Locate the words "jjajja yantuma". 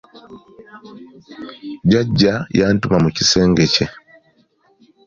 1.87-2.97